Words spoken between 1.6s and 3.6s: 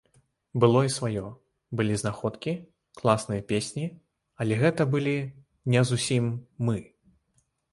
былі знаходкі, класныя